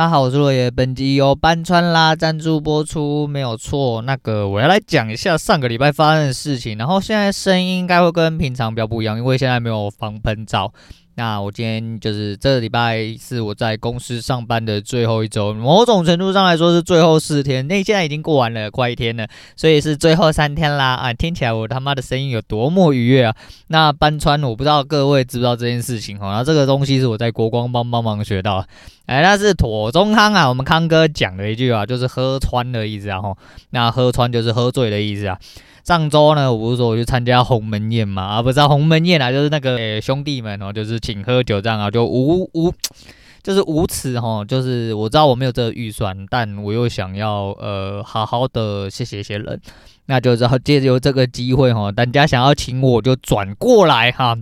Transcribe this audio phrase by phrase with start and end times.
[0.00, 4.00] 大家好，我是罗爷，本集由班川拉赞助播出，没有错。
[4.00, 10.72] 那个我要来讲一下上个礼拜发生的事情，然后现在声音应该会跟平常比较不一样，因为现在没有防喷罩。
[11.20, 17.68] 那我今天就是这个礼拜是我在公司上班的最后一周，某种程度上来说是最后四天。
[17.68, 21.12] 那现在已经过完了，快一天了，所以是最后三天啦啊！
[21.12, 23.36] 听起来我他妈的声音有多么愉悦啊！
[23.66, 26.28] 那搬川，我不知道各位知不知道这件事情哈？
[26.28, 28.64] 然后这个东西是我在国光帮帮忙学到，
[29.04, 33.36] 哎，那是妥中康啊，我们康哥讲了一句啊，就是喝川的意思啊哈。
[33.68, 35.38] 那喝川就是喝醉的意思啊。
[35.84, 38.22] 上周呢，我不是说我去参加鸿门宴嘛？
[38.22, 42.72] 啊，不是鸿门宴啊，就是那个、欸、兄弟们哦，就是请喝酒这样啊，就无无
[43.42, 49.58] 就是无耻哈，就是我知道我没有这个预算，但我又想要呃好好的谢谢一些人，
[50.06, 54.36] 那就只好借由这个机会哈，大家想要请我就转过来哈。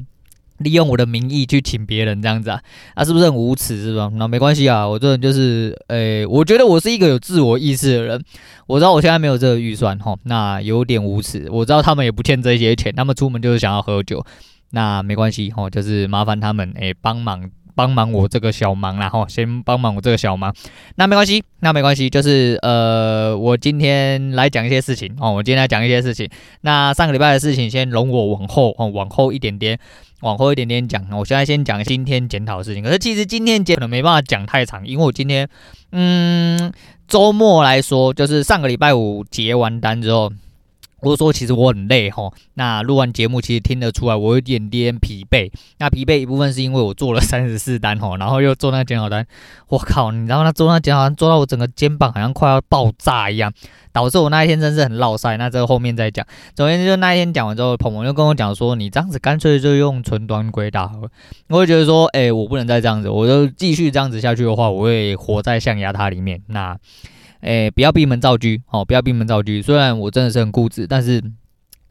[0.58, 2.60] 利用我的名义去请别人这样子啊，
[2.94, 4.10] 啊是不是很无耻是吧？
[4.14, 8.22] 那没关系啊，我这人就是，诶、我觉得我是一个有自我意识的人。
[8.66, 11.48] 我知道我现在没有这个预算哈，那有点无耻。
[11.50, 14.24] 我知道他们也不欠这些钱，他们出门就是想要喝酒，
[14.70, 20.52] 那没关系哈，就是麻烦他们诶帮忙帮忙我这个小忙啦哈，先帮忙我这个小忙。
[20.96, 26.28] 那没关系，那没关系，就是呃，我今天来讲一些事情哦，我今天来讲一些事情。
[26.62, 29.78] 那上个礼拜的事情先容我往后哦，往后一点点。
[30.22, 32.82] 往后一点点讲，我现在先讲今天检讨的事情。
[32.82, 35.48] 可是其实今天检可能没办法讲太长，因为我今天，
[35.92, 36.72] 嗯，
[37.06, 40.32] 周末来说，就是上个礼拜五结完单之后。
[41.00, 42.32] 我说，其实我很累齁。
[42.54, 45.50] 那录完节目，其实听得出来我有点点疲惫。
[45.78, 49.26] 那疲惫一部分是因为我做了 三十四单齁，然后又做那个检讨单。
[49.68, 53.52] 我靠，你知道那做那检讨单做到我整个肩膀好像快要爆炸一样，
[53.92, 55.36] 导致我那一天真是很落赛。
[55.36, 56.26] 那这个后面再讲。
[56.54, 61.08] 总之就那一天讲完之后，鹏鹏就跟我讲说：“你这样子干脆就用纯短轨打好了。”
[61.48, 66.76] 我会觉得说：“哎、我不能再这样子，我就继续这样子下去的话，我会活在象牙塔里面。”那。
[67.40, 69.62] 诶，不要闭门造车，哦，不要闭门造车。
[69.62, 71.22] 虽然我真的是很固执，但是。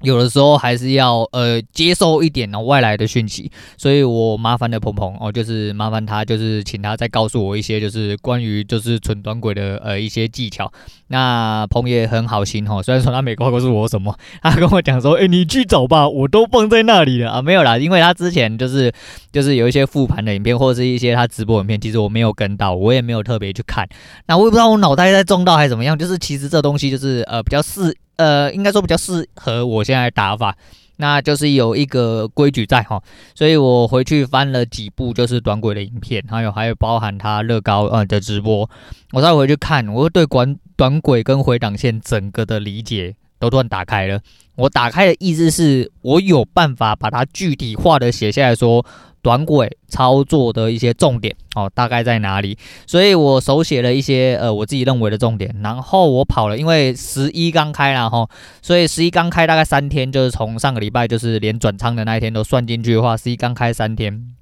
[0.01, 10.71] 有的时候还是要呃接受一点哦外来的讯息，所以我麻烦的鹏鹏哦，就是麻烦他，就是请他再告诉我一些就是关于就是纯短轨的呃一些技巧。
[11.07, 18.93] 那鹏也很好心哈，虽然说他没告诉我什么，他跟我讲说，哎，你去找吧，我都放在那里了啊，没有啦，因为他之前就是
[19.31, 23.87] 就是有一些复盘的影片或者是一些他直播影片，其实我没有跟到，我也没有特别去看。
[24.27, 27.97] 那我也不知道我脑袋在中到还是怎么样，就是其实这东西就是呃比较适。
[28.17, 30.55] 呃，应该说比较适合我现在打法，
[30.97, 33.01] 那就是有一个规矩在哈，
[33.35, 38.69] 所以我回去翻了几部就是短轨的影片，还有还有包含他乐高呃的直播，
[39.13, 44.19] 我再回去看，我对管短轨跟回档线整个的理解都突然打开了。
[44.55, 48.85] 我打开的意思是我有办法把它具体化的写下来说。
[49.23, 52.57] 短轨操作的一些重点哦，大概在哪里？
[52.85, 58.29] 所以我手写了一些呃我自己认为的重点，然后我跑了，因为十一刚开了哈，
[58.61, 64.36] 所以十一刚开大概三天，就是从上个礼拜就是连转仓的那一天都算进去的话，十一刚开三天。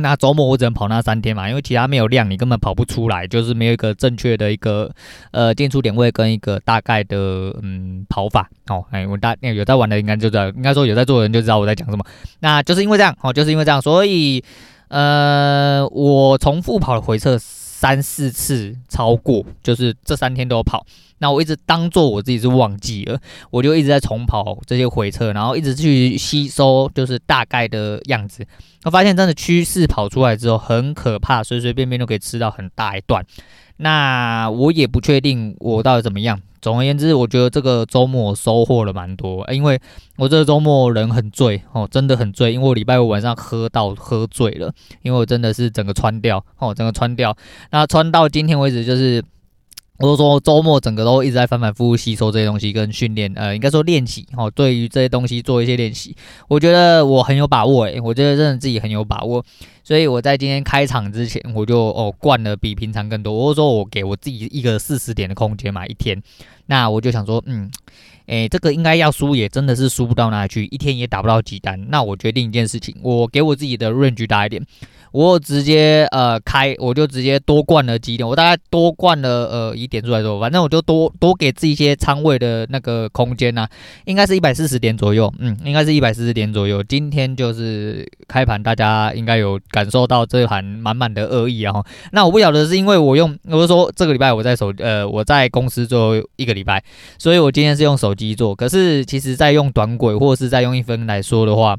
[0.00, 4.90] 那周末我只能跑那三天嘛，因为其他没有量，你根本跑不出来，就是没有一个正确的一个
[5.32, 7.16] 呃进出点位跟一个大概的
[7.62, 8.84] 嗯跑法哦。
[8.90, 12.04] 哎，我大有在玩的应该就知道，应该说有在做的人就知道我在讲什么。
[12.38, 14.42] 那就是因为这样哦，就是因为这样，所以
[14.88, 17.36] 呃我重复跑了回撤
[17.80, 20.84] 三四次，超过就是这三天都跑。
[21.18, 28.44] 那我一直当做我自己是忘记了，我就一直在重跑这些回撤，然后一直去吸收，就是大概的样子。
[28.82, 33.24] 我发现真的趋势跑出来之后很可怕，随随便便都可以吃到很大一段。
[33.76, 36.40] 那我也不确定我到底怎么样。
[36.60, 39.80] 总而言之，我觉得这个周末收获了蛮多，因为
[40.16, 47.36] 我这个周末人很醉哦，真的很醉，因为我礼拜五晚上喝到喝醉了，因为我真的是整个穿掉哦，整个穿掉。
[47.70, 49.22] 那穿到今天为止就是。
[49.98, 54.48] 我说周末整个都一直在反反复复吸收这些东西跟训练，呃，应该说练习哦。
[54.48, 56.14] 对于这些东西做一些练习，
[56.46, 59.44] 我觉得我很有把握诶，我觉得真的自己很有把握，
[59.82, 63.34] 所以我在今天开场之前，我就哦灌了比平常更多。
[63.34, 66.22] 我说我给我自己一个四十点的空间嘛，一天。
[66.66, 67.68] 那我就想说，嗯，
[68.26, 71.86] 诶，这个应该要输也真的是输不到哪去，一天也打不到几单。
[71.88, 74.64] 那我决定一件事情，我给我自己的 range 大一点。
[75.12, 83.66] 我直接呃开，我就直接多灌了几点，我大概多灌了呃一点出来说，反正我就多多给自己一些仓位的那个空间呐、
[84.04, 86.82] 应该是一百四十点左右，嗯，应该是一百四十点左右。
[86.82, 91.72] 今天就是开盘，大家应该有感受到这盘满满的恶意啊。
[92.12, 96.82] 那我不晓得是因为我用，我是说这个礼拜我在手呃我在公司做一个礼拜，
[97.18, 98.54] 所以我今天是用手机做。
[98.54, 101.76] 可是其实在用短轨或者是在用一分来说的话，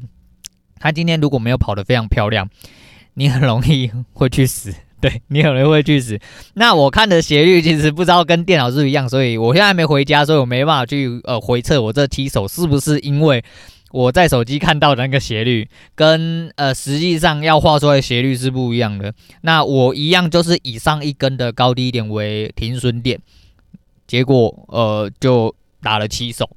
[0.78, 2.48] 它今天如果没有跑得非常漂亮。
[3.20, 6.18] 你很容易会去死， 对，你可能会去死。
[6.54, 13.44] 那我看的斜率其实不知道跟电脑是一样，所以我现在没回家，所以我没办法去呃回测我这七手是不是因为
[13.90, 19.12] 我在手机看到的那个斜率跟呃实际上要画出来的斜率是不一样的。
[19.42, 23.20] 那我一样就是以上一根的高低点为停损点，
[24.06, 26.48] 结果呃就打了七手。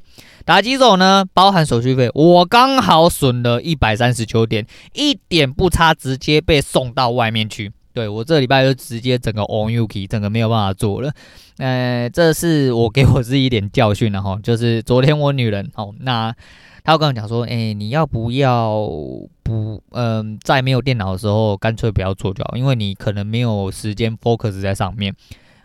[0.46, 1.26] 打几手呢？
[1.34, 7.72] 包含手续费，我刚好损了一百三十九点，一点不差，直接被送到外面去。
[7.94, 11.14] 对，我这礼拜就直接整个 on Yuki，整个没有办法做了。
[11.60, 14.38] 呃，这是我给我自己一点教训了哈。
[14.44, 16.36] 就是昨天我女人哦，那
[16.84, 18.86] 她跟我讲说，哎，你要不要
[19.44, 25.16] 不嗯、在没有电脑的时候，干脆不要做就好，因为你可能没有时间 focus 在上面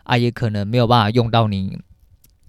[0.04, 1.78] 啊，也可能没有办法用到你。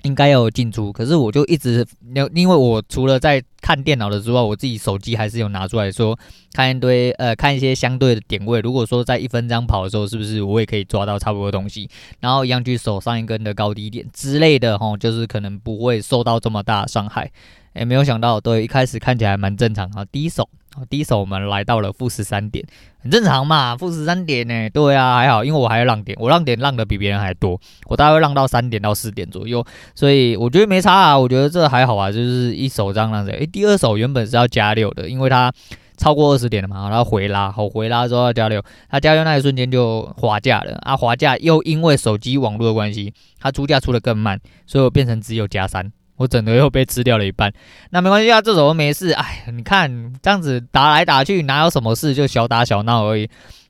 [0.03, 1.85] 应该要有进出，可是我就一直，
[2.33, 6.17] 因为我除了在看电脑的之外，我自己手机还是有拿出来说
[6.53, 8.61] 看一堆，呃，看一些相对的点位。
[8.61, 11.89] 如果说在一分钟跑的时候，是不是我也可以抓到差不多东西，
[12.21, 17.29] 然后一样去守上一根的高低点之类的，吼，就是可能不会受到这么大的伤害。
[17.73, 20.05] 诶，没有想到，对，一开始看起来蛮正常啊。
[20.11, 20.47] 第一手，
[20.89, 22.65] 第一手我们来到了负十三点，
[23.01, 33.33] 很正常嘛，负十三点呢，对啊，还好，因为我还有浪点，我浪点浪的比别人还多，我大概会浪到三点到四点左右，所以我觉得没差啊，我觉得这还好啊，就是一手这样浪的。
[33.33, 35.51] 诶，第二手原本是要加六的，因为它
[35.97, 45.91] 超过二十点了嘛，然后回拉，好回拉之后要加六，它加六那一瞬间就滑价了啊，滑价又因为手机网络的关系，它出价出的更慢，所以我变成只有加三。
[46.19, 47.49] 我整个又被吃掉了一半，
[47.91, 49.11] 那没关系啊，这手没事。
[49.11, 53.29] 哎，你看这样子打来打去，哪有什么事，就小打小闹而已。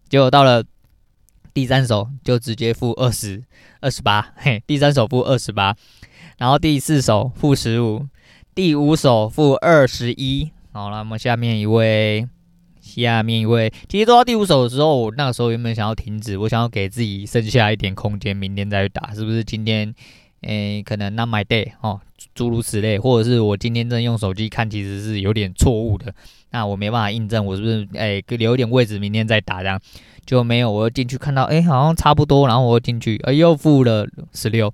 [0.10, 0.64] 结果到了
[1.54, 3.44] 第三手就直接负二十
[3.82, 5.76] 二十八，嘿，第三手负二十八，
[6.40, 8.08] 然后第四手负十五，
[8.56, 10.50] 第五手负二十一。
[10.72, 12.28] 好了，那么下面一位，
[12.82, 19.44] 下面一位，其实做到第五手的时候，我那个时候原本想要停止，我想要给自己剩下一点空间，明天再去打，是不是？
[19.44, 19.94] 今天。
[20.44, 22.00] 诶、可能 not my day 哦，
[22.40, 26.16] 诸如此类，或者是我今天正用手机看，其实是有点错误的，
[26.52, 29.78] 那我没办法印证，我是不是诶、欸，留一点位置，明天再打这样
[30.26, 30.72] 就没有。
[30.72, 34.74] 我又进去看到，诶、欸，好像差不多，然后我又进去，哎、又负了十六，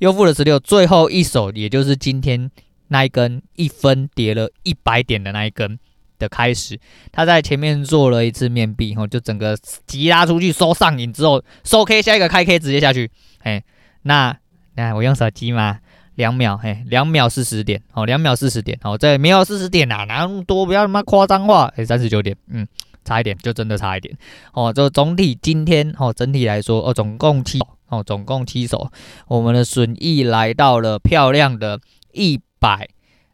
[0.00, 2.50] 又负了十六，最后一手，也就是今天
[2.88, 5.78] 那一根一分跌了一百点的那一根
[6.18, 6.78] 的开始，
[7.12, 13.64] 他在前面做了一次面壁，后就整个急拉出去收上影之后收 K，下一个开 K 直接下去，哎，
[14.02, 14.36] 那。
[14.76, 15.78] 哎，我用手机嘛，
[16.16, 20.66] 两秒，嘿，两秒四十点，哦，两秒四十点，哦，这没有四十点呐，哪那么多？
[20.66, 22.66] 不要他妈夸张话，哎，三十九点，嗯，
[23.04, 24.16] 差一点，就真的差一点，
[24.52, 28.90] 哦，就总体今天，哦，整体来说，哦，总共七，哦，总共七手，
[29.28, 31.80] 我们的损益来到了漂亮的
[32.12, 32.88] 一百，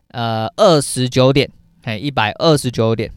[0.08, 1.48] 呃，二十九点，
[1.84, 3.12] 嘿，一百二十九点，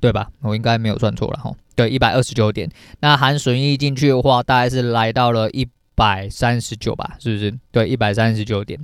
[0.00, 0.28] 对吧？
[0.42, 2.70] 我应该没有算错了，哈，对，一百二十九点，
[3.00, 5.66] 那含损益进去的话，大概是来到了一。
[6.00, 7.52] 百三十九吧，是不是？
[7.70, 8.80] 对，一百三十九点。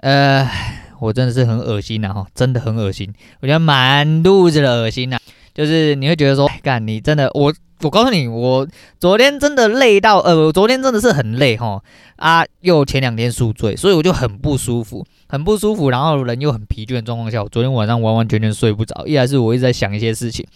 [0.00, 0.46] 呃，
[1.00, 3.10] 我真的是很恶心呐，哈，真的很恶心。
[3.40, 5.16] 我觉得满肚子的恶心呐，
[5.54, 8.68] 就是你会觉得说，干，你真的，我，我告诉你，我
[9.00, 11.82] 昨天真的累到，呃，我昨天真的是很累，哈，
[12.16, 19.06] 啊，又前两天宿醉，所以我就很不舒服，很不舒服，然后人又很疲倦的状况下，我昨天晚上完完全全睡不着。
[19.06, 20.46] 一来是我一直在想一些事情，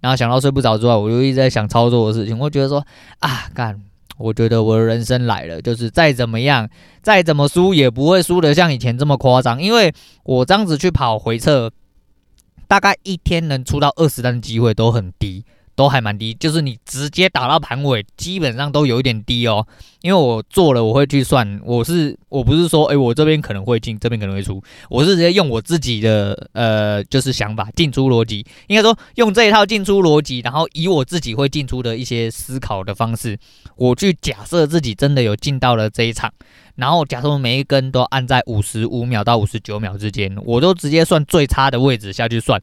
[0.00, 2.36] 然后想到睡不着之外，我就一直在想操作的事情。
[2.36, 2.84] 我觉得说，
[3.20, 3.80] 啊，干。
[4.18, 6.68] 我觉得我的人生来了，就是再怎么样，
[7.02, 9.92] 再怎么输也不会输得像以前这么夸张，因为
[10.24, 11.70] 我这样子去跑回撤，
[12.66, 15.44] 大概一天能出到二十单的机会都很低。
[15.76, 19.64] 都还蛮低，就是你直接打到盘尾，基本上都有一点低哦。
[20.00, 33.38] 因为我做了，我会去算，我是我不是说，诶、我这边可能会进，这边可能会出，我是直接用我自己的呃，就是想法进出逻辑，应该说用这一套进出逻辑，然后以我自己会进出的一些思考的方式，
[33.76, 36.32] 我去假设自己真的有进到了这一场，
[36.76, 42.62] 然后假设每一根都按在五十五秒到五十九秒之间，我都直接算最差的位置下去算。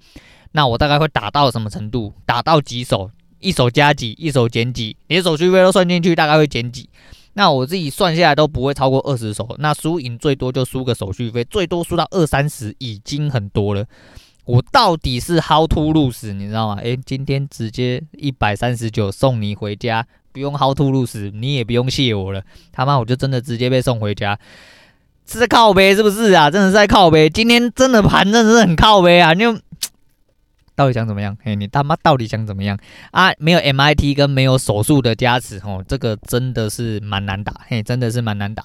[0.53, 2.13] 那我大概会打到什么程度？
[2.25, 3.11] 打到几手？
[3.39, 4.11] 一手加几？
[4.13, 4.95] 一手减几？
[5.07, 6.89] 连手续费都算进去，大概会减几？
[7.33, 9.53] 那我自己算下来都不会超过二十手。
[9.59, 13.83] 那输赢最多就输个手续费，最多输到二三十已经很多了。
[14.45, 16.31] 我到底是 how to lose？
[16.31, 16.81] 你知道吗？
[16.81, 22.41] 诶、今天直接一百三十九送你回家，不用 how to lose，你也不用谢我了。
[22.71, 24.37] 他妈，我就真的直接被送回家，
[25.25, 26.51] 是在靠背是不是啊？
[26.51, 27.29] 真的是在靠背。
[27.29, 29.33] 今天真的盘真的是很靠背啊！
[29.35, 29.57] 就。
[30.75, 31.37] 到底想怎么样？
[31.43, 32.77] 嘿，你他妈到底想怎么样
[33.11, 33.31] 啊？
[33.37, 38.63] 没有 MIT 跟没有手术的加持，哦，这个真的是蛮难打，嘿，真的是蛮难打。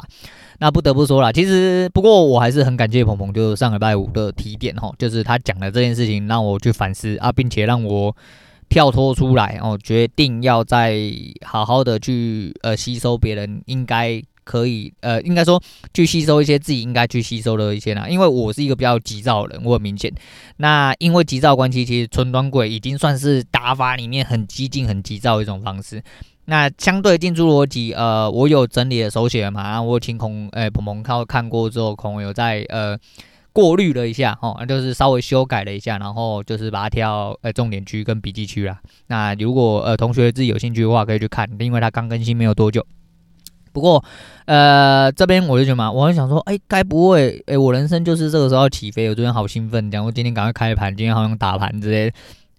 [0.61, 8.17] 那不得不说了，其实不过我还是很感谢鹏鹏，就是上礼拜五的提点，哈，就是他讲的这件事情让我去反思啊，并且让我
[8.69, 10.99] 跳脱出来哦，决定要再
[11.47, 15.63] 好好的去呃吸收别人应该可以呃应该说
[15.93, 18.09] 去吸收一些自己应该去吸收的一些啦。
[18.09, 20.11] 因为我是一个比较急躁的人，我很明显。
[20.57, 26.03] 那因为急躁关系，其实纯短轨已经算是打法里面很激进、很急躁的一种方式。
[26.47, 32.99] 那相对进出逻辑，呃，我有整理的手写嘛，然后我请孔诶鹏鹏看看过之后，孔有在呃。
[33.51, 38.79] 过滤了一下，哦，就是稍微修改了一下，然后就是把它挑呃重点区跟笔记区啦。
[39.09, 42.87] 那如果呃同学自己有兴趣的话，可以去看，因为它刚更新没有多久。
[43.73, 44.03] 不过
[44.47, 52.13] 呃这边我就觉得嘛，我很想说，哎，该不会，哎，我人生就是这个时候要起飞，我昨天好兴奋，讲我今天赶快开盘，今天好像打盘之类，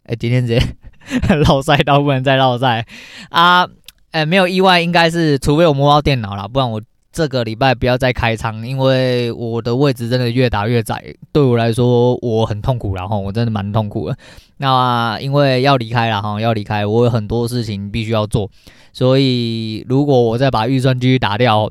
[0.04, 0.62] 哎，今天直接
[1.46, 2.86] 绕赛到不能再绕赛
[3.30, 3.68] 啊，
[4.12, 6.82] 哎，没有意外，应该是除非我摸到电脑了，不然我。
[7.12, 14.18] 这个礼拜不要再开仓，因为我的位置真的越打越窄，对我来说我很痛苦，然后我真的蛮痛苦的。
[14.58, 18.50] 那因为要离开了哈，要离开，我有很多事情必须要做，
[18.94, 21.70] 所以如果我再把预算继续打掉，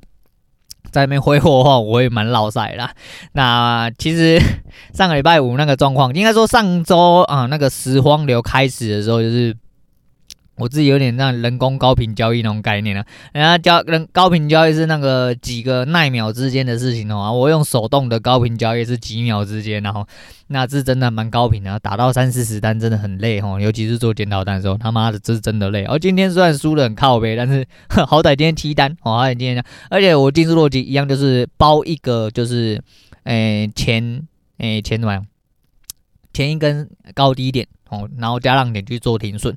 [0.91, 2.93] 在那边挥霍的话，我也蛮老赛啦。
[3.33, 4.41] 那其实
[4.93, 9.57] 上个礼拜五那个状况，应该说上周啊那个拾荒流开始的时候就是。
[10.59, 20.07] 我自己有点那人工高频交易那种概念了，人家交人高频交易是那个几个奈秒之间的事情哦，我用手动的高频交易是几秒之间，然后
[20.49, 25.85] 那是真的蛮高频的，打到三四十单真的很累哦，尤其是做检讨单的时候，他妈的这是真的累。
[25.85, 27.67] 而今天虽然输得很靠背，但是
[28.07, 32.83] 好歹今天踢单哦，好歹今天，而且我技术逻辑一样，就是包一个就是
[33.25, 34.23] 诶、前
[34.59, 35.25] 诶、前怎么样，
[36.33, 39.57] 前一根高低点哦，然后加浪点去做停损。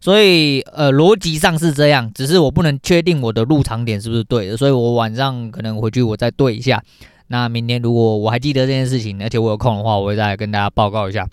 [0.00, 6.82] 所以，呃，逻辑上是这样，只是我不能确定我的入场点是不是对的，所以我晚上可能回去我再对一下。
[7.28, 11.26] 那明天如果我还记得这件事情，而且我有空的话，我会再跟大家报告一下。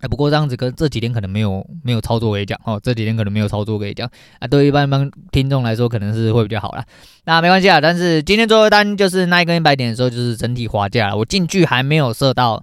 [0.00, 4.46] 哎，不过这样子跟这几天可能没有没有操作可以讲哦，这几天可能没有操作可以讲啊。
[4.46, 6.84] 对一般般听众来说，可能是会比较好啦。
[7.24, 11.16] 那没关系啊，但是今天最后一单就是那一根一百点的时候，就是整体滑价了。
[11.16, 12.62] 我进去还没有设到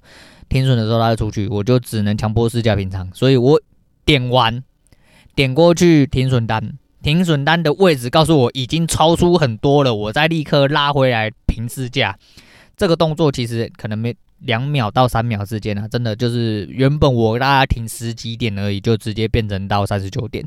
[0.52, 3.62] 停损的时候，他就出去，我就只能强迫试驾平仓，所以我
[4.04, 4.62] 点完。
[5.34, 12.20] 点过去停损单，停损单的位置告诉我已经超出很多了，我再立刻拉回来平试驾。
[12.76, 14.14] 这个动作其实可能没
[14.46, 20.46] 两秒到三秒之间啊，真的就是原本我大概停十几点而已，就直接变成到三十九点。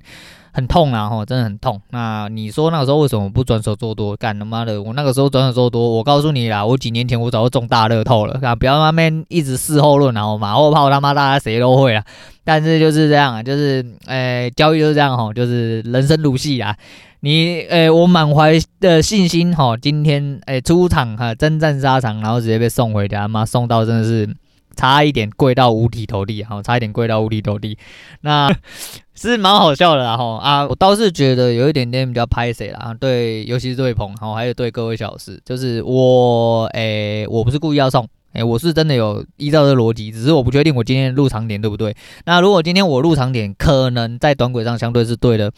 [0.56, 1.82] 很痛啊，吼，真的很痛。
[1.90, 4.14] 那你说那个时候为什么不转手做多？
[4.14, 8.38] 干他妈的，我那个时候转手做多，我告诉你啦，我几年前我早就中大乐透了。
[8.40, 12.04] 啊，不要那边一直事后论然后，马后炮他妈大家谁都会啊。
[12.44, 16.76] 但是就是这样啊，就是诶、欸，交易就是这样吼，就是人生如戏啊。
[17.24, 24.28] 你诶、我满怀的信心哈，今天诶、出场哈，征战沙场，然后直接被送回家，妈送到真的是。
[24.76, 27.78] 差一点跪到五体投地，哈，差一点跪到五体投地，
[28.22, 28.52] 那
[29.14, 30.66] 是蛮好笑的哈啊！
[30.66, 41.94] 我倒是觉得有一点点比较拍谢啦，对，尤其是这位朋友，还有对各位小师，就是我，诶、我不是故意要送，诶、我是真的有依照这逻辑，只是我不确定我今天入场点对不对。
[42.26, 45.52] 那如果今天我入场点可能在短轨上相对是对的，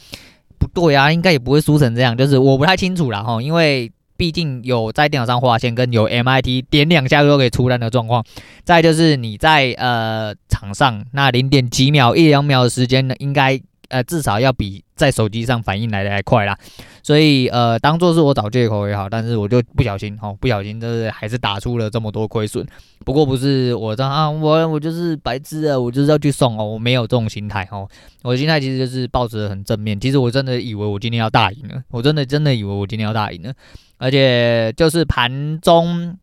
[0.67, 3.91] 对啊，应该也不会输成这样，就是我不太清楚啦哈，因为。
[4.19, 8.25] 毕竟有在电脑上划线，跟有 MIT 点两下就可以出单的状况。
[8.65, 16.57] 再就是你在呃场上那零点几秒、一两秒的时间呢，应该呃至少要比在手机上反应来的还快啦。
[17.03, 22.67] 所以呃当做是我找借口也好，但是我就不小心哦，不小心就是还是打出了这么多亏损。
[23.05, 27.89] 不过不是我这样啊，我我就是白痴啊，我就是要去送哦，我没有这种心态哦。
[28.23, 29.99] 我的心态其实就是抱着很正面。
[30.01, 33.53] 其实我真的以为我今天要大赢了，我真的真的以为我今天要大赢了。
[33.99, 36.15] 而且就是盘中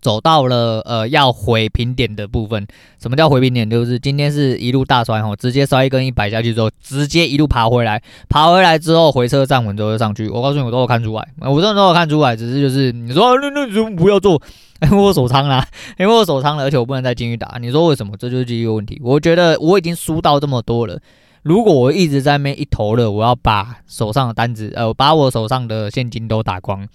[0.00, 2.66] 走到了呃要回平点的部分。
[3.00, 3.68] 什么叫回平点？
[3.68, 10.28] 就是今天是一路大摔吼，直接摔一根一百下去之后，直接一路爬回来，爬回来之后回车站稳之后就上去。
[10.28, 12.34] 我告诉你，我都有看出来，我真的都有看出来。
[12.34, 14.40] 只是就是你说那那你怎么不要做？
[14.80, 15.66] 因 为我手仓啦，
[15.98, 17.58] 因为我手仓了，而且我不能再继续打。
[17.60, 18.16] 你说为什么？
[18.16, 18.96] 这就是第一个问题。
[19.02, 20.96] 我觉得我已经输到这么多了。
[21.42, 26.86] 如果我一直在那边一头热，我要把手上的单子，呃，把我手上的现金都打光，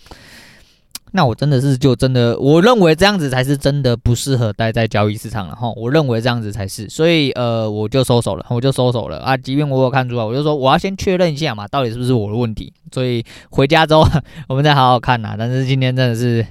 [1.13, 5.71] 那我真的是就真的，我认为这样子才是真的不适合待在交易市场了哈。
[5.75, 9.37] 我认为这样子才是，所以呃，我就收手了，我就收手了啊。
[9.37, 12.73] 即便我有看出来，我就说我要先确认一下嘛，到底是不是我的问题。
[12.91, 14.05] 所以回家之后
[14.49, 15.35] 我们再好好看呐。
[15.37, 16.45] 但是今天真的是。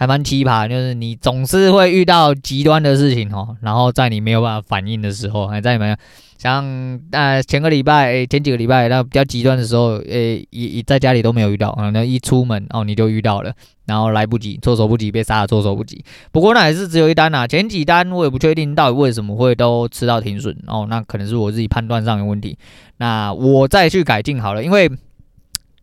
[0.00, 5.94] 还蛮奇葩，就是你总是会遇到极端的事情哦，然后在你没有办法反应的时候，还在你们
[6.38, 13.52] 像呃前个礼拜、前几个礼拜那比较极端的时候，诶，一一在家里都没有遇到啊，那一出门哦你就遇到了，
[13.84, 16.02] 然后来不及，措手不及，被杀了措手不及。
[16.32, 22.56] 不过那也是只有一单呐，前几单我也不确定到底为什么会都吃到停损哦，那可能是我自己判断上有问题，
[22.96, 24.90] 那我再去改进好了，因为。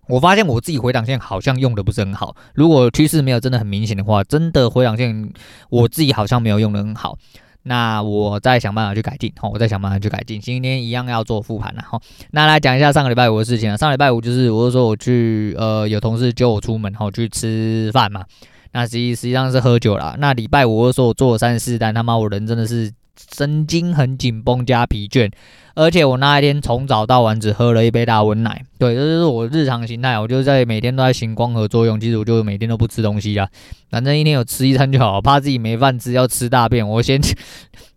[0.07, 2.35] 我发现我自己回档线好像用的不是很好。
[2.53, 5.31] 如果趋势没有真的很明显的话，真的回档线
[5.69, 7.17] 我自己好像没有用的很好。
[7.63, 10.39] 那我再想办法去改进，好，我再想办法去改进。
[10.39, 13.75] 今天一样要做复盘了，好，那来讲一下上个礼拜五的事情啊。
[13.75, 18.23] 上礼拜五就是我就说我去呃有同事叫我出门，好去吃饭嘛。
[18.71, 20.15] 那实际实际上是喝酒啦。
[20.19, 22.91] 那礼拜五我就说我做了三十四单，他妈我人真的是。
[23.35, 25.31] 神经很紧绷加疲倦，
[25.75, 28.63] 而且我那一天从早到晚只喝了一杯大温奶。
[28.77, 30.19] 对，这就是我日常形态。
[30.19, 33.49] 我就在每天都在行光合作用，其实我就每天都不吃东西啊，
[33.89, 36.87] 反正一天有吃一餐就好，怕自己没饭吃要吃大便。
[36.87, 37.19] 我先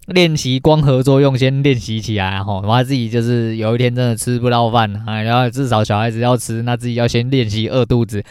[0.07, 8.25] 练习光合作用，先练习起来，然后我怕自己就是有一天真的吃不到饭啊，然后至少小孩子要吃，那自己要先练习饿肚子。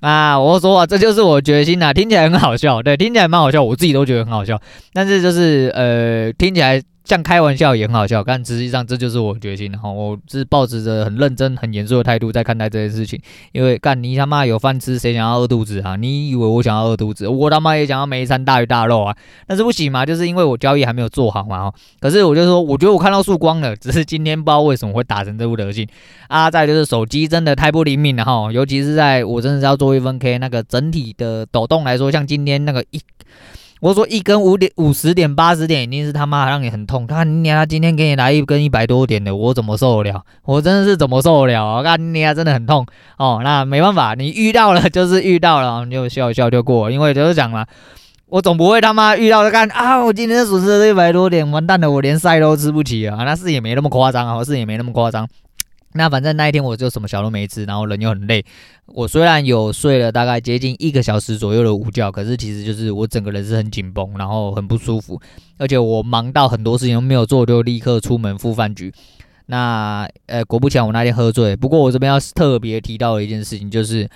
[0.00, 4.60] 啊，我说啊，这就是我决心呐、啊，听起来很好笑，对，听起来蛮好笑，我自己都觉得很好笑，
[4.92, 6.82] 但是就是呃，听起来。
[7.04, 13.20] 像开玩笑也很好笑，但实际上这就是我决心，然后我是抱持着很认真、很严肃的态度在看待这件事情。
[13.52, 15.96] 因为干你他妈有饭吃，谁想要饿肚子啊？
[15.96, 17.28] 你以为我想要饿肚子？
[17.28, 19.14] 我他妈也想要每一餐大鱼大肉啊！
[19.46, 21.70] 但是不行嘛，就是因为我交易还没有做好嘛。
[22.00, 25.86] 可是我就说，我觉得我看到曙光了，只是今天不知道为什么会打成这副德行
[26.28, 26.50] 啊！
[26.50, 32.98] 再就是手机真的太不灵敏了哈，尤其是在我真的是要做一分 K 那个整体的抖动来说，像今天那个一。
[33.84, 40.22] 我说一根五点五十点八十点一定是他妈让你很痛，看你他，今天给你来一根一百多点的，我怎么受得了？
[40.46, 41.82] 我真的是怎么受得了啊？
[41.82, 42.86] 看你啊，真的很痛
[43.18, 43.42] 哦。
[43.44, 46.90] 那没办法，你遇到了就是遇到了，你就笑一笑就过。
[46.90, 47.66] 因为就是讲嘛，
[48.28, 53.18] 我总不会他妈遇到的干啊，我今天损失了一百多点，完蛋了，我连菜都吃不起啊。
[53.26, 55.28] 那是也没那么夸张啊，是也没那么夸张。
[55.96, 58.44] 那反正那一天我就什么小都没吃，然后人又很累。
[58.86, 65.20] 我虽然有睡了大概接近一个小时左右的午觉，可是其实就是我整个人是很紧绷，然后很不舒服，
[65.56, 68.92] 而且我忙到很多事情都没有做，就立刻出门赴饭局。
[69.46, 71.54] 那呃，果不其然，我那天喝醉。
[71.54, 74.08] 不过我这边要特别提到的一件事情，就是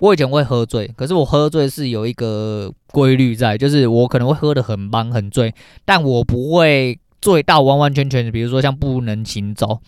[0.00, 5.54] 我以前会喝醉，可是我喝醉是有一个规律在，就是我可能会喝得很茫很醉，
[5.86, 9.80] 但我不会醉到完完全全的，比如说像不能行走。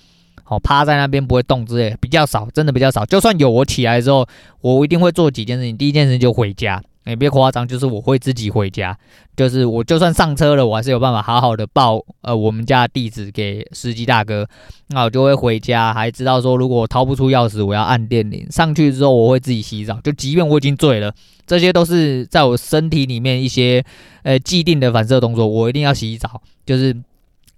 [0.47, 3.05] 好，趴在那边不会动之类，比较少，真的比较少。
[3.07, 4.27] 就算有，我起来之后，
[4.61, 5.75] 我一定会做几件事情。
[5.75, 8.95] 第一件事情就回家，也别夸张，就是我会自己回家。
[9.35, 14.47] 就是我就算上车了，我还是有办法好好的报呃我们家的地址给司机大哥。
[14.89, 18.47] 那我就会回家，还知道说如果我掏不出钥匙，我要按电铃。
[18.51, 21.11] 上去之后我会自己洗澡，就即便我已经醉了，
[21.47, 23.83] 这些都是在我身体里面一些
[24.25, 26.95] 呃既定的反射动作，我一定要洗澡，就是。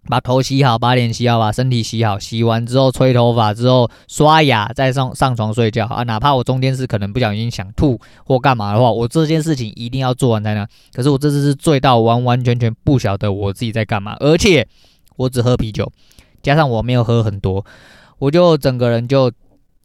[0.06, 2.18] 把头洗好，把脸洗好，把身体洗好。
[2.18, 6.02] 洗完之后，吹头发之后，刷牙，再上上床睡觉啊。
[6.04, 10.66] 哪怕我中间是可能不小心想吐或干嘛的话，我这件事情一定要做完才能。
[10.92, 14.66] 可是我这次是醉到完完全全不晓得我自己在干嘛，而且
[15.16, 15.92] 我只喝啤酒，
[16.42, 17.64] 加上我没有喝很多，
[18.18, 19.30] 我就整个人就。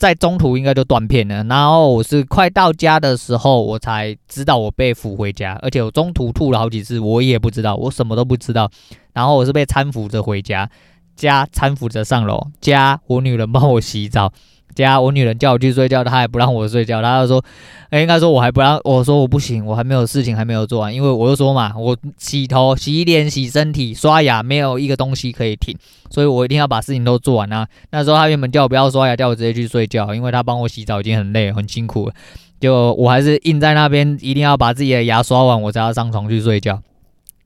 [0.02, 8.68] 在中途应该就断片了，然后我是快到家的时候，我才知道我被扶回家，而且我中途吐了好几次，我也不知道，我什么都不知道，
[9.14, 10.68] 然后我是被搀扶着回家，
[11.16, 14.34] 家搀扶着上楼，家我女人帮我洗澡。
[14.76, 17.44] 家我女人叫我去睡觉，她还不让我睡觉，她就说，
[17.92, 25.76] 欸、应该说我还不让，我说我不行，我还没有事情还没有做完，因为我就说嘛，我洗头、洗脸、洗身体、刷牙，没有一个东西可以停，
[26.10, 27.68] 所以我一定要把事情都做完啊。
[27.92, 32.14] 那时候她原本叫我不要刷牙，叫我直接去睡觉，因为她帮我洗澡已经很累很辛苦了，
[32.60, 36.82] 就我还是硬在那边，一定要把自己的牙刷完，我才要上床去睡觉。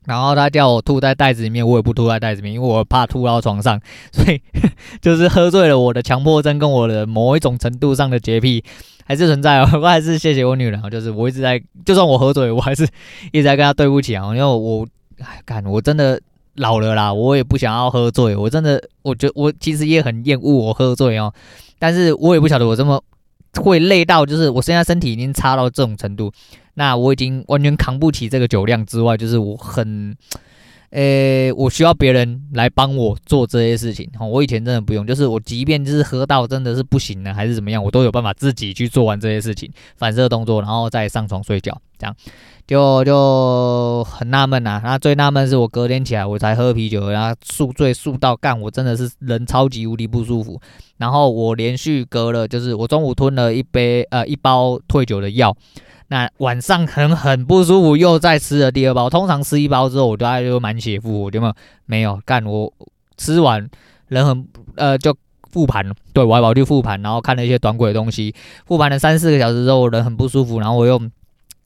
[0.06, 3.80] 然后他叫我吐在袋子里面，我也不吐在袋子里面，因为我怕吐到床上，
[4.14, 4.42] 所以
[5.02, 5.78] 就是喝醉了。
[5.78, 8.64] 我的强迫症跟我的某一种程度上的洁癖
[9.06, 9.70] 还是存在哦。
[9.82, 12.88] 我还是谢谢我女人，就是我一直在，就算我喝醉，我还是
[13.32, 14.26] 一直在跟她对不起啊。
[14.28, 14.86] 因为我，
[15.20, 16.22] 哎，干，我真的
[16.56, 18.36] 老了啦，我也不想要喝醉。
[18.36, 21.34] 我真的，我觉得我其实也很厌恶我喝醉哦，
[21.80, 23.02] 但是我也不晓得我这么
[23.62, 26.32] 会累到，就是我现在身体已经差到这种程度。
[26.76, 30.16] 那我已经完全扛不起这个酒量之外，就是我很，
[30.92, 34.10] 呃、我需要别人来帮我做这些事情。
[34.20, 41.82] 我以前真的不用，就是我即便就是喝到真的是不行了，还是怎么样，我都有办法自己去做完这些事情，反射动作，然后再上床睡觉。
[41.98, 42.14] 这样
[42.68, 44.82] 就就很纳闷呐。
[44.84, 50.60] 那最纳闷是我隔天起来我才喝啤酒，然后宿醉宿到干，我真的是人超级无敌不舒服。
[50.98, 55.56] 然后我连续隔了，就是我中午吞了一杯呃一包退酒的药。
[56.08, 59.10] 那晚上很很不舒服，又再吃了第二包。
[59.10, 61.54] 通常吃一包之后，我大概就满血复活，有没有？
[61.86, 62.72] 没有干，我
[63.18, 63.68] 吃完
[64.08, 65.16] 人很呃就
[65.52, 68.34] 复盘，对，我还跑去复盘，然后看了一些短轨的东西。
[68.66, 71.02] 复盘了三四个小时之后，人很不舒服，然后我又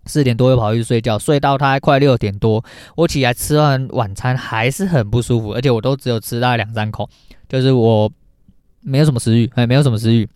[0.10, 2.62] 四点多又跑去睡觉，睡到他快六点多，
[2.96, 7.08] 我起来吃完晚餐还是很不舒服，而且我都只有吃大概两三口，
[7.48, 8.12] 就是我
[8.82, 10.28] 没有什么食欲，哎，没有什么食欲。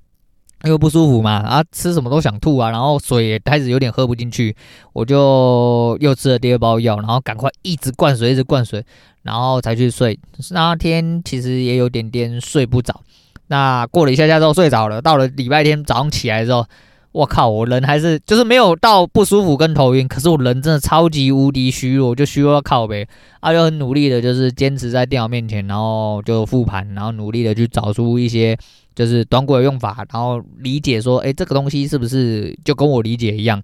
[0.64, 4.56] 因为不舒服嘛，啊，吃什么都想吐啊，然后水也开始有点喝不进去，
[4.94, 8.82] 我就又吃了第二包药，然后赶快一直灌水，一直灌水，
[9.24, 10.18] 然后才去睡。
[10.52, 13.02] 那天其实也有点点睡不着，
[13.48, 15.02] 那过了一下下之后睡着了。
[15.02, 16.66] 到了礼拜天早上起来之后，
[17.13, 23.08] 我靠，我人还是就是没有到不舒服跟头晕，可是我人真的超级无敌虚弱，就虚弱到靠北。
[23.39, 28.58] 啊，就很努力的，就是坚持在电脑面前，然后就复盘，然后努力的去找出一些。
[28.95, 33.60] 就是短轨的用法，然后理解说，哎，这个东西是不是就跟我理解一样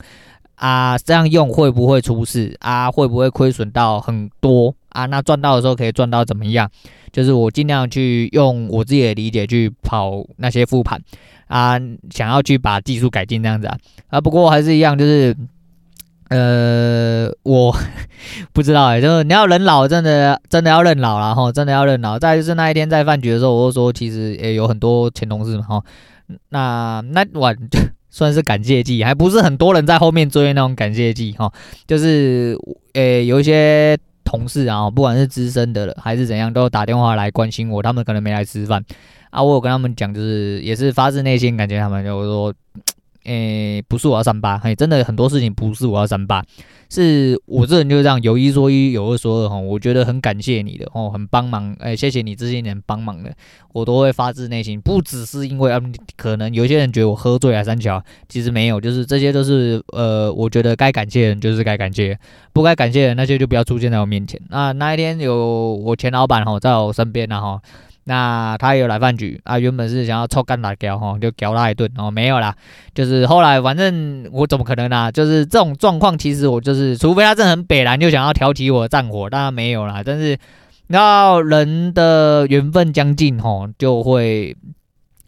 [0.56, 0.98] 啊？
[0.98, 2.90] 这样用会不会出事啊？
[2.90, 5.06] 会不会亏损到很多啊？
[5.06, 6.68] 那赚到的时候可以赚到怎么样？
[7.12, 11.00] 就是我尽量去用我自己的理解去跑那些复盘
[11.50, 11.78] 啊，
[12.10, 13.78] 想要去把技术改进这样子啊。
[14.08, 15.36] 啊，不过还是一样，就是。
[16.30, 17.76] 呃，我
[18.54, 22.20] 不知道哎、就是你要人老，真的真的要认老了哈，真的要认老。
[22.20, 25.84] 再就是那一天在饭局的时候，我就说其实也有很多前同事嘛哈，
[26.50, 27.58] 那那晚
[28.12, 31.52] 算是感谢祭，还不是很多人在后面追那种感谢祭哈，
[31.88, 32.56] 就是
[32.94, 38.86] 呃、有一些同事啊，不管是资深的了还是怎样，都打电话来关心我，他们可能没来吃饭
[39.30, 42.54] 啊，我有跟他们讲，就是也是发自内心感觉他们，就说。
[43.26, 46.44] 诶、不是我要三八，嘿，真的很多事情不是我要三八，
[46.90, 49.60] 是我这人就是这样，有一说一，有二说二哈。
[49.60, 53.32] 我觉得很感谢你的哦，很帮忙，诶、谢谢你这些年帮忙的，
[53.74, 55.80] 我都会发自内心，不只是因为啊，
[56.16, 62.18] 可能有些人觉得我喝醉啊三桥，其实没有，就是这些都是呃，我觉得该感谢的人就是该感谢，
[62.52, 64.42] 不该感谢的人那些就不要出现在我面前。
[64.50, 67.62] 那那一天有我前老板哈在我身边呢哈。
[68.10, 72.56] 那他也有来饭局啊，原本是想要臭干他屌哈，就屌他一顿哦，没有啦，
[72.96, 80.02] 就是后来反正我怎么可能呢、就是这种状况，其实我就是，除非他真的很北烂，就想要挑起我的战火，当然没有啦。
[80.04, 80.36] 但是，
[80.88, 84.58] 要人的缘分将尽吼，就会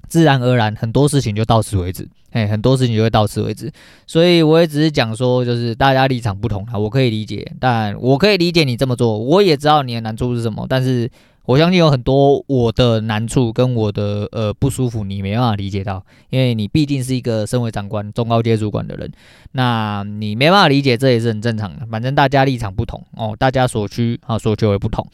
[0.07, 3.71] 自然而然很多事情就到此为止， 哎，很多事情就会到此为止。
[4.07, 11.07] 所以我也只是讲说，就是大家立场不同啊，我可以理解，但我可以理解你这么做，我也知道你的难处是什么，但是。
[11.45, 19.11] 我相信有很多我的难处跟我的呃不舒服，你没办法理解到，因为你毕竟是一个身为长官、中高阶主管的人，
[19.53, 21.85] 那你没办法理解，这也是很正常的。
[21.87, 25.05] 反正大家立场不同哦，大家所需啊所求也不同，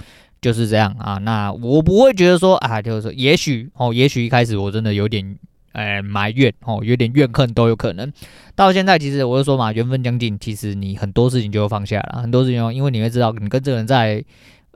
[0.41, 1.17] 就是这样啊。
[1.19, 5.37] 那我不会觉得说啊，就是说也许哦，也许一开始我真的有点
[5.71, 8.11] 呃埋怨哦，有点怨恨都有可能。
[8.53, 14.23] 到现在其实我就说嘛，缘分将尽，其实你很多事情就放下了，很多事情，因为你会知道你跟这个人在。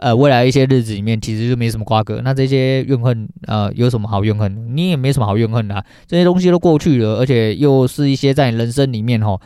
[0.02, 2.20] 呃，未来一些日子里面，其实就没什么瓜葛。
[2.24, 4.76] 那这些怨恨，呃，有什么好怨恨？
[4.76, 9.40] 你也没什么好怨恨的，这些东西都过去了，而且又是一些在你人生里面吼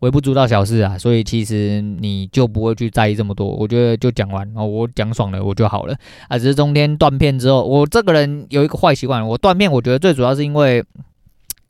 [0.00, 3.46] 微不足道小事啊，所以其实你就不会去在意这么多。
[3.46, 5.96] 我觉得就讲完哦，我讲爽了我就好了
[6.28, 6.36] 啊。
[6.36, 10.84] 只是中间断片之后，我这个人有一个坏习惯，我断片，我觉得最主要是因为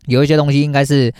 [0.06, 1.12] 有一些东西应该是，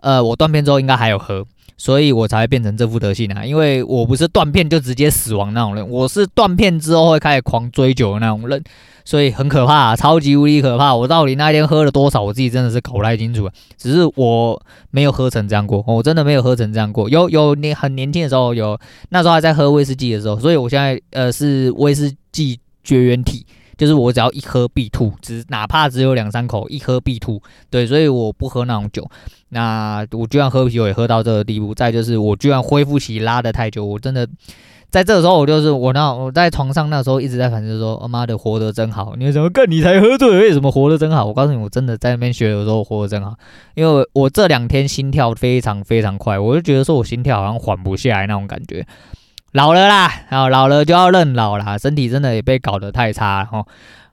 [0.00, 1.42] 呃，我断片之后应该还有喝。
[1.78, 3.44] 所以我才会变成这副德性啊！
[3.44, 8.62] 因为我不是断片就直接死亡那种人，我是断片之后会开始狂追酒的那种人，
[9.04, 10.94] 所以很可怕，超级无敌可怕！
[10.94, 13.50] 我到底那天喝了多少，我自己真的是搞不太清楚。
[13.76, 14.60] 只是我
[14.90, 17.10] 没有喝成这样过，我真的没有喝成这样过。
[17.10, 18.78] 有有年很年轻的时候有，
[19.10, 23.44] 那时候还在喝威士忌的时候，所以我现在呃是威士忌绝缘体。
[23.76, 27.40] 就是我只要一喝必吐，只哪怕只有两三口，一喝必吐。
[27.68, 29.06] 对，所以我不喝那种酒。
[29.50, 31.74] 那我居然喝啤酒也喝到这个地步。
[31.74, 34.26] 再就是我居然恢复期拉得太久，我真的
[34.88, 39.14] 在这个时候，我就是我那我在床上那时候一直在反思说：“他妈的，活得真好！
[39.18, 39.70] 你怎么干？
[39.70, 43.34] 你才喝醉，为什么活得真好？”我告诉你，我真的在那边学的时候活得真好，
[43.74, 48.86] 因为我这两天心跳非常非常快，我就觉得说我心跳好像缓不下来那种感觉。
[49.56, 53.64] 老了啦，然后老了就要认老啦，身体真的也被搞得太差了哈。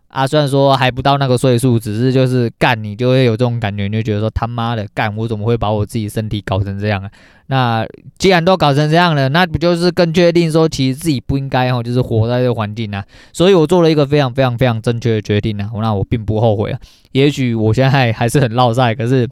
[0.07, 7.09] 啊，虽然说还不到那个岁数，只是就是干你就会有这种感觉，你就觉得说他妈的干，我怎么会把我自己身体搞成这样啊？
[7.47, 7.85] 那
[8.17, 13.03] 既然都搞成这样了，那不就是更确定说其实自己不应该哈，就是活在这个环境啊？
[13.33, 16.79] 所以我做了一个非常非常非常正确的决定啊，那我并不后悔啊。
[17.11, 19.27] 也许我现在还是很落赛，可是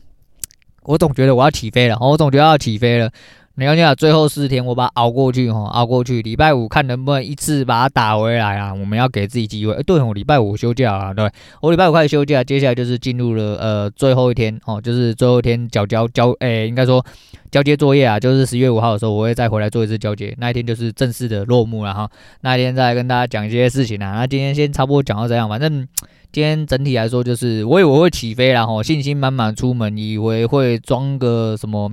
[0.83, 3.09] 我总觉得我要起飞了，我总觉得要起飞了。
[3.53, 6.21] 没关系啊，最后四天我把它熬过去哈，熬过去。
[6.21, 8.73] 礼拜五看能不能一次把它打回来啊？
[8.73, 9.73] 我们要给自己机会。
[9.73, 11.29] 哎，对，我礼拜五休假啊，对，
[11.61, 17.05] 我礼拜五开始休假，接下来就是进入了呃最后一天哦，就是最后一天交交交，哎，应该说
[17.51, 20.33] 交接作业啊，就是十月五号的时候，我会再回来做一次交接。
[20.39, 22.09] 那一天就是正式的落幕了哈。
[22.39, 24.13] 那一天再跟大家讲一些事情啊。
[24.13, 25.85] 那今天先差不多讲到这样，反正
[26.31, 31.91] 今天整体来说就是我以为我会起飞了哈，信心满满出门，以为会装个什么。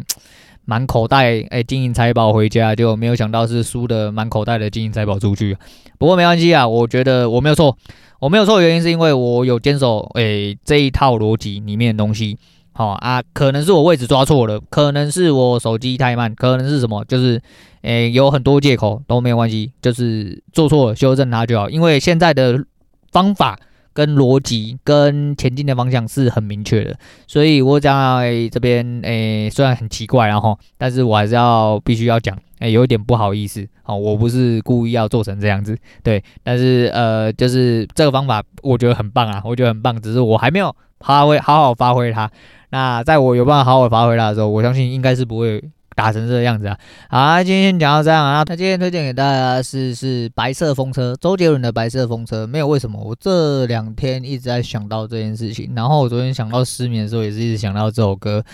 [0.68, 5.56] 满口袋诶、欸，金银财宝回家，就没有想到是输的满口袋的金银财宝出去。
[5.96, 7.74] 不过没关系啊，我觉得我没有错，
[8.20, 12.36] 我没有错的原因是因为我有坚守诶、欸、这一套逻辑里面的东西。
[12.72, 17.40] 好啊，可能是我位置抓错了，可能是我手机太慢，可能是什么，就是
[17.80, 21.70] 诶、有很多借口都没有关系，就是做错了修正它就好。
[21.70, 22.62] 因为现在的
[23.10, 23.58] 方法。
[23.98, 42.30] 跟逻辑跟前进的方向是很明确的，所以我在这边诶、虽然很奇怪，然后，但是我还是要必须要讲，诶、有一点不好意思，哦，我不是故意要做成这样子，对，但是呃，就是这个方法我觉得很棒啊，我觉得很棒，只是我还没有发挥好好发挥它，
[42.70, 45.60] 那在我有办法好好发挥它的时候，我相信应该是不会。
[45.98, 46.78] 打成这个样子啊！
[47.08, 48.44] 好，今天讲到这样啊。
[48.46, 52.46] 那今天推荐给大家是是白色风车，周杰伦的白色风车。
[52.46, 55.72] 没有为什么，我这两天一直在想到这件事情。
[55.74, 58.44] 然后我昨天想到失眠的时候，也是一直想到这首歌。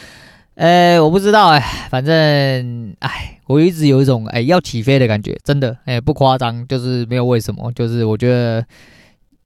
[0.55, 8.65] 哎，我不知道哎，反正哎，我一直有一种哎要起飞的感觉，真的哎不夸张，就是没有为什么，就是我觉得。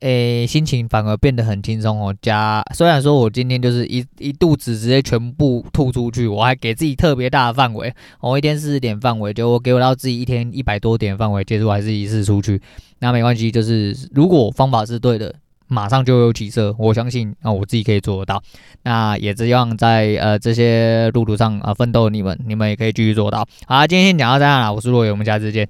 [0.00, 2.14] 诶，心情反而变得很轻松哦。
[2.22, 12.61] 加虽然说我今天就是一一肚子直接全部吐出去，我还给自己特别大的范围，我一天四十点范围，就我给我到自己一天一百多点范围，结束还是一次出去，
[13.00, 15.34] 那没关系，就是如果方法是对的，
[15.66, 18.40] 马上就有起色，我相信啊，我自己可以做得到。
[18.84, 23.44] 那也希望在呃这些路途上啊奋斗的你们，你们也可以继续做到。
[23.66, 25.68] 好，今天先讲到这样了，我是若伟，我们下次见。